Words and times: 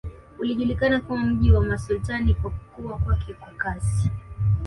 Ulijulikana 0.39 0.99
kama 0.99 1.25
mji 1.25 1.51
wa 1.51 1.61
masultani 1.61 2.33
kwa 2.33 2.51
kukua 2.51 2.97
kwake 2.97 3.33
kwa 3.33 3.49
kasi 3.49 4.09